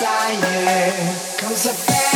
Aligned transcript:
silent 0.00 1.36
comes 1.36 1.66
a 1.66 2.09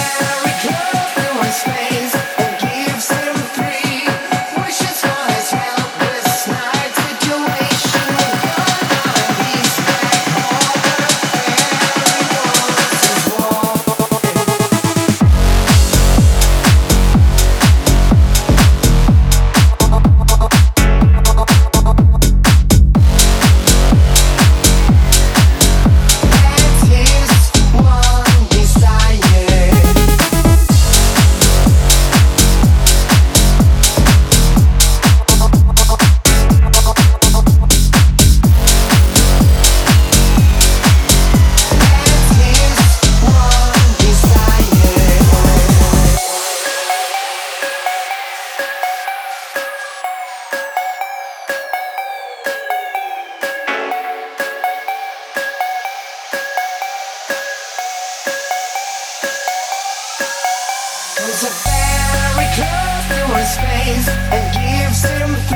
It's 61.35 61.43
a 61.43 61.51
very 61.69 62.47
close 62.55 63.09
to 63.11 63.35
a 63.35 63.45
space 63.45 64.09
and 64.31 64.55
gives 64.55 65.03
them. 65.03 65.54